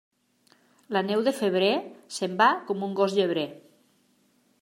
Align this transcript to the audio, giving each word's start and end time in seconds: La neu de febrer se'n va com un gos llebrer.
La 0.95 1.03
neu 1.09 1.21
de 1.27 1.33
febrer 1.41 1.69
se'n 2.17 2.35
va 2.41 2.49
com 2.71 2.83
un 2.89 2.97
gos 3.01 3.15
llebrer. 3.19 3.47